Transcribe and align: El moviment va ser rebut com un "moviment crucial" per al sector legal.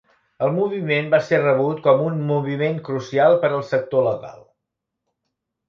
El 0.45 0.53
moviment 0.53 1.11
va 1.13 1.19
ser 1.27 1.39
rebut 1.43 1.83
com 1.89 2.01
un 2.07 2.17
"moviment 2.31 2.81
crucial" 2.89 3.39
per 3.47 3.53
al 3.53 3.63
sector 3.71 4.07
legal. 4.11 4.43